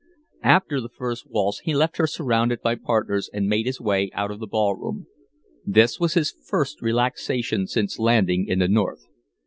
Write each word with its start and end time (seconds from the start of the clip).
After 0.41 0.81
the 0.81 0.89
first 0.89 1.29
waltz 1.29 1.59
he 1.59 1.75
left 1.75 1.97
her 1.97 2.07
surrounded 2.07 2.63
by 2.63 2.73
partners 2.73 3.29
and 3.31 3.45
made 3.45 3.67
his 3.67 3.79
way 3.79 4.09
out 4.15 4.31
of 4.31 4.39
the 4.39 4.47
ballroom. 4.47 5.05
This 5.63 5.99
was 5.99 6.15
his 6.15 6.31
first 6.43 6.81
relaxation 6.81 7.67
since 7.67 7.99
landing 7.99 8.47
in 8.47 8.57
the 8.57 8.67
North. 8.67 9.05